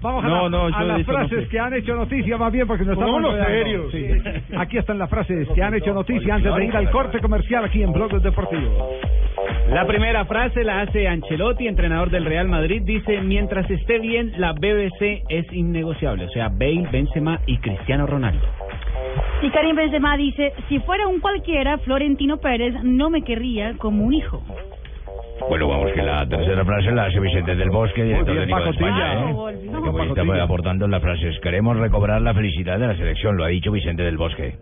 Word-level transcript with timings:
Vamos 0.00 0.24
a, 0.24 0.28
No, 0.28 0.66
a 0.66 0.84
las 0.84 0.98
no 0.98 1.04
frases 1.04 1.48
que 1.48 1.58
han 1.58 1.74
hecho 1.74 1.94
noticia, 1.94 2.36
más 2.36 2.52
bien, 2.52 2.66
porque 2.66 2.84
nos 2.84 2.98
estamos 2.98 3.34
serios. 3.46 3.92
Sí. 3.92 4.06
Aquí 4.56 4.78
están 4.78 4.98
las 4.98 5.10
frases 5.10 5.48
que 5.54 5.62
han 5.62 5.74
hecho 5.74 5.92
noticia 5.92 6.36
antes 6.36 6.54
de 6.54 6.64
ir 6.64 6.76
al 6.76 6.90
corte 6.90 7.20
comercial 7.20 7.64
aquí 7.64 7.82
en 7.82 7.92
Blog 7.92 8.20
Deportivo. 8.20 8.90
La 9.70 9.86
primera 9.86 10.24
frase 10.24 10.64
la 10.64 10.80
hace 10.80 11.08
Ancelotti, 11.08 11.66
entrenador 11.66 12.10
del 12.10 12.24
Real 12.24 12.48
Madrid. 12.48 12.82
Dice, 12.84 13.20
mientras 13.20 13.68
esté 13.70 13.98
bien, 13.98 14.32
la 14.38 14.52
BBC 14.52 15.24
es 15.28 15.52
innegociable. 15.52 16.24
O 16.24 16.30
sea, 16.30 16.48
Bale, 16.48 16.88
Benzema 16.90 17.40
y 17.46 17.58
Cristiano 17.58 18.06
Ronaldo. 18.06 18.46
Y 19.42 19.50
Karim 19.50 19.76
Benzema 19.76 20.16
dice, 20.16 20.52
si 20.68 20.80
fuera 20.80 21.06
un 21.06 21.20
cualquiera, 21.20 21.78
Florentino 21.78 22.38
Pérez 22.38 22.74
no 22.82 23.10
me 23.10 23.22
querría 23.22 23.74
como 23.78 24.04
un 24.04 24.14
hijo. 24.14 24.42
Bueno, 25.94 25.94
vamos 25.94 25.94
que 25.94 26.02
la 26.02 26.28
tercera 26.28 26.64
frase 26.64 26.90
la 26.92 27.04
hace 27.04 27.20
Vicente 27.20 27.54
del 27.54 27.70
Bosque, 27.70 28.02
director 28.04 28.34
bien, 28.34 28.48
técnico 28.48 28.58
de 28.58 28.64
Paco 28.64 28.70
España. 28.70 29.14
¿eh? 29.14 29.30
¿eh? 29.30 29.34
Hoy 29.34 29.54
estamos 30.08 30.38
aportando 30.40 30.88
las 30.88 31.02
frases. 31.02 31.38
Queremos 31.40 31.76
recobrar 31.76 32.20
la 32.22 32.34
felicidad 32.34 32.78
de 32.78 32.86
la 32.88 32.96
selección, 32.96 33.36
lo 33.36 33.44
ha 33.44 33.48
dicho 33.48 33.70
Vicente 33.72 34.02
del 34.02 34.16
Bosque. 34.16 34.54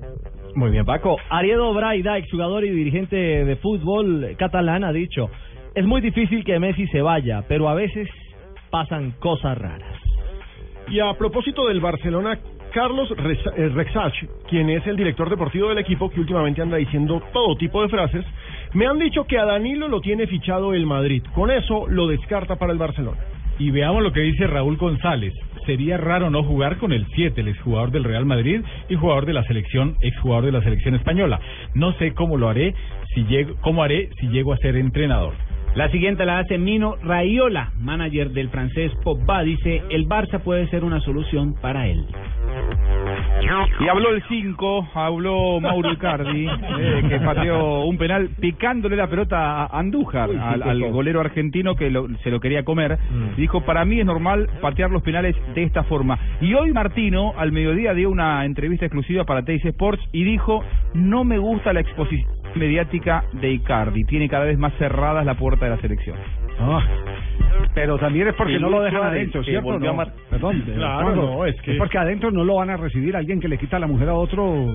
Muy 0.55 0.71
bien, 0.71 0.85
Paco. 0.85 1.17
Ariedo 1.31 1.73
Braida, 1.75 2.17
exjugador 2.19 2.65
y 2.65 2.71
dirigente 2.71 3.17
de 3.17 3.57
fútbol 3.57 4.35
catalán, 4.39 4.85
ha 4.85 4.93
dicho, 4.93 5.29
es 5.75 5.85
muy 5.85 6.01
difícil 6.01 6.45
que 6.45 6.59
Messi 6.59 6.87
se 6.89 7.03
vaya, 7.03 7.43
pero 7.49 7.69
a 7.69 7.75
veces 7.75 8.09
pasan 8.71 9.13
cosas 9.19 9.59
raras. 9.59 9.97
Y 10.89 11.01
a 11.01 11.13
propósito 11.15 11.67
del 11.67 11.81
Barcelona, 11.81 12.39
Carlos 12.73 13.11
Reza- 13.17 13.53
eh, 13.57 13.69
Rexach, 13.71 14.15
quien 14.49 14.71
es 14.71 14.87
el 14.87 14.97
director 14.97 15.29
deportivo 15.29 15.69
del 15.69 15.79
equipo, 15.79 16.09
que 16.11 16.21
últimamente 16.21 16.63
anda 16.63 16.77
diciendo 16.77 17.23
todo 17.33 17.57
tipo 17.57 17.83
de 17.83 17.89
frases, 17.89 18.25
me 18.77 18.87
han 18.87 18.99
dicho 18.99 19.25
que 19.25 19.39
a 19.39 19.47
Danilo 19.47 19.89
lo 19.89 20.03
tiene 20.03 20.27
fichado 20.27 20.75
el 20.75 20.85
Madrid. 20.85 21.23
Con 21.35 21.51
eso 21.51 21.87
lo 21.89 22.09
descarta 22.09 22.57
para 22.57 22.73
el 22.73 22.79
Barcelona. 22.79 23.17
Y 23.59 23.71
veamos 23.71 24.03
lo 24.03 24.13
que 24.13 24.21
dice 24.21 24.47
Raúl 24.47 24.77
González. 24.77 25.33
Sería 25.65 25.97
raro 25.97 26.29
no 26.29 26.43
jugar 26.43 26.77
con 26.77 26.93
el 26.93 27.07
7, 27.15 27.41
el 27.41 27.49
exjugador 27.49 27.91
del 27.91 28.05
Real 28.05 28.27
Madrid 28.27 28.61
y 28.91 28.95
jugador 28.97 29.25
de 29.25 29.33
la 29.33 29.45
selección, 29.45 29.97
exjugador 30.03 30.45
de 30.45 30.53
la 30.53 30.61
selección 30.61 30.95
española. 30.95 31.41
No 31.73 31.95
sé 31.95 32.13
cómo 32.13 32.37
lo 32.37 32.51
haré, 32.51 32.75
si 33.15 33.25
llego, 33.25 33.55
cómo 33.63 33.83
haré 33.83 34.11
si 34.21 34.29
llego 34.29 34.53
a 34.53 34.59
ser 34.59 34.77
entrenador. 34.77 35.33
La 35.75 35.91
siguiente 35.91 36.27
la 36.27 36.41
hace 36.41 36.59
Mino 36.59 36.97
Raiola, 37.03 37.73
manager 37.79 38.31
del 38.33 38.51
francés 38.51 38.93
Pogba. 39.03 39.43
Dice, 39.43 39.85
el 39.89 40.07
Barça 40.07 40.39
puede 40.41 40.69
ser 40.69 40.85
una 40.85 41.01
solución 41.01 41.55
para 41.63 41.89
él. 41.89 42.05
Y 43.81 43.89
habló 43.89 44.11
el 44.11 44.23
5, 44.29 44.89
habló 44.95 45.61
Mauro 45.61 45.93
Icardi, 45.93 46.47
eh, 46.79 47.03
que 47.09 47.21
pateó 47.21 47.85
un 47.85 47.97
penal 47.99 48.31
picándole 48.41 48.97
la 48.97 49.07
pelota 49.09 49.65
a 49.65 49.79
Andújar, 49.79 50.31
al, 50.31 50.63
al 50.63 50.91
golero 50.93 51.21
argentino 51.21 51.75
que 51.77 51.91
lo- 51.91 52.09
se 52.25 52.31
lo 52.31 52.41
quería 52.41 52.65
comer. 52.65 52.99
Dijo, 53.37 53.61
para 53.63 53.85
mí 53.85 54.01
es 54.01 54.07
normal 54.07 54.49
patear 54.61 54.91
los 54.91 55.03
penales 55.03 55.37
de 55.55 55.63
esta 55.63 55.85
forma. 55.85 56.19
Y 56.41 56.55
hoy 56.55 56.73
Martino, 56.73 57.33
al 57.37 57.53
mediodía, 57.53 57.95
dio 57.95 58.11
una 58.11 58.45
entrevista 58.45 58.87
exclusiva 58.87 59.25
para 59.25 59.45
Teis 59.45 59.65
Sports 59.65 60.03
y 60.13 60.25
dijo, 60.25 60.65
no 60.95 61.25
me 61.25 61.39
gusta 61.39 61.73
la 61.73 61.81
exposición 61.81 62.31
mediática 62.55 63.25
de 63.35 63.51
Icardi, 63.53 64.05
tiene 64.05 64.29
cada 64.31 64.45
vez 64.47 64.57
más 64.59 64.73
cerradas 64.79 65.27
la 65.27 65.35
puerta 65.35 65.67
de 65.67 65.73
la 65.73 65.81
selección. 65.83 66.17
Ah, 66.59 66.81
pero 67.77 67.99
también 67.99 68.27
es 68.29 68.35
porque 68.35 68.59
no 68.59 68.71
lo 68.71 68.81
dejan 68.83 69.03
adentro, 69.03 69.45
¿cierto? 69.45 69.79
No, 69.79 69.93
mar- 69.93 70.11
Perdón. 70.31 70.65
eh, 70.67 70.73
Claro, 70.77 71.15
no, 71.15 71.45
es 71.45 71.61
que- 71.61 71.75
porque 71.75 71.99
adentro 71.99 72.31
no 72.31 72.43
lo 72.43 72.55
van 72.55 72.71
a 72.71 72.79
recibir 72.79 73.15
alguien 73.15 73.39
que 73.39 73.49
le 73.49 73.59
quita 73.59 73.79
la 73.79 73.87
mujer 73.87 74.09
a 74.09 74.15
otro. 74.15 74.73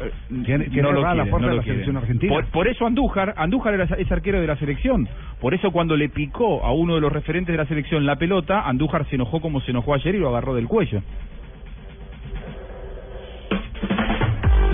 eh, 0.00 0.10
tiene 0.46 0.64
tiene 0.70 0.80
no 0.82 0.92
lo 0.92 1.02
la 1.02 1.26
puerta 1.26 1.46
no 1.48 1.48
de 1.52 1.56
la 1.58 1.62
selección 1.62 1.96
argentina. 1.98 2.32
Por, 2.32 2.46
por 2.46 2.66
eso 2.66 2.86
Andújar, 2.86 3.34
Andújar 3.36 3.74
era, 3.74 3.84
es 3.84 4.10
arquero 4.10 4.40
de 4.40 4.46
la 4.46 4.56
selección. 4.56 5.06
Por 5.38 5.52
eso 5.52 5.70
cuando 5.70 5.98
le 5.98 6.08
picó 6.08 6.64
a 6.64 6.72
uno 6.72 6.94
de 6.94 7.02
los 7.02 7.12
referentes 7.12 7.52
de 7.52 7.58
la 7.58 7.66
selección 7.66 8.06
la 8.06 8.16
pelota, 8.16 8.62
Andújar 8.66 9.04
se 9.10 9.16
enojó 9.16 9.42
como 9.42 9.60
se 9.60 9.72
enojó 9.72 9.92
ayer 9.92 10.14
y 10.14 10.18
lo 10.18 10.30
agarró 10.30 10.54
del 10.54 10.66
cuello. 10.66 11.02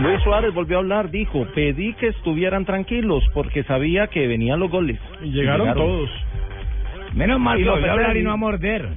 Luis 0.03 0.23
Suárez 0.23 0.55
volvió 0.55 0.77
a 0.77 0.81
hablar, 0.81 1.11
dijo, 1.11 1.47
pedí 1.53 1.95
que 1.95 2.09
estuvieran 2.09 2.65
tranquilos 2.65 3.25
porque 3.35 3.65
sabía 3.65 4.07
que 4.07 4.29
venían 4.29 4.61
los 4.61 4.71
goles. 4.71 5.01
Y 5.21 5.31
llegaron, 5.33 5.75
todos. 5.75 6.11
Menos 7.17 7.41
mal 7.41 7.59
que 7.59 7.69
volvió 7.69 7.89
a 7.89 7.93
hablar 7.93 8.17
y 8.17 8.23
no 8.23 8.31
a 8.31 8.37
morder. 8.37 8.91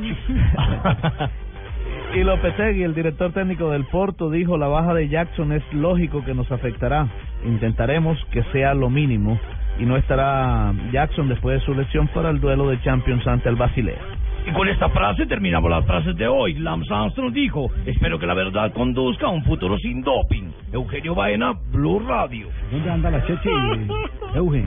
y 2.14 2.24
Lopetegui, 2.24 2.82
el 2.82 2.94
director 2.94 3.32
técnico 3.32 3.70
del 3.70 3.84
Porto, 3.84 4.30
dijo, 4.30 4.56
la 4.56 4.66
baja 4.66 4.94
de 4.94 5.08
Jackson 5.08 5.52
es 5.52 5.62
lógico 5.72 6.24
que 6.24 6.34
nos 6.34 6.50
afectará. 6.50 7.06
Intentaremos 7.44 8.18
que 8.32 8.42
sea 8.44 8.72
lo 8.72 8.88
mínimo 8.88 9.38
y 9.78 9.84
no 9.84 9.98
estará 9.98 10.72
Jackson 10.90 11.28
después 11.28 11.60
de 11.60 11.66
su 11.66 11.74
lesión 11.74 12.08
para 12.08 12.30
el 12.30 12.40
duelo 12.40 12.68
de 12.68 12.80
Champions 12.80 13.26
ante 13.26 13.50
el 13.50 13.56
Basilea. 13.56 14.00
Y 14.46 14.52
con 14.52 14.66
esta 14.66 14.88
frase 14.88 15.26
terminamos 15.26 15.70
las 15.70 15.84
frases 15.84 16.16
de 16.16 16.26
hoy. 16.26 16.54
Lance 16.54 16.92
Armstrong 16.92 17.32
dijo, 17.32 17.70
espero 17.84 18.18
que 18.18 18.26
la 18.26 18.32
verdad 18.32 18.72
conduzca 18.72 19.26
a 19.26 19.30
un 19.30 19.44
futuro 19.44 19.76
sin 19.78 20.00
doping. 20.00 20.50
Eugenio 20.72 21.14
Baena, 21.14 21.52
Blue 21.70 22.02
Radio. 22.08 22.48
¿Dónde 22.72 22.90
anda 22.90 23.10
la 23.10 23.24
Cheche? 23.26 23.50
Eugen. 24.34 24.66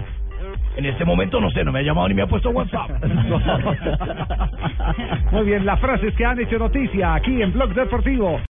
En 0.76 0.86
este 0.86 1.06
momento 1.06 1.40
no 1.40 1.52
sé, 1.52 1.64
no 1.64 1.72
me 1.72 1.80
ha 1.80 1.84
llamado 1.84 2.08
ni 2.08 2.16
me 2.16 2.24
ha 2.24 2.28
puesto 2.28 2.50
WhatsApp. 2.50 2.90
Muy 5.32 5.46
bien, 5.46 5.66
las 5.66 5.80
frases 5.80 6.14
que 6.16 6.26
han 6.26 6.40
hecho 6.40 6.58
noticia 6.58 7.16
aquí 7.16 7.42
en 7.42 7.54
Blog 7.54 7.74
Deportivo. 7.74 8.40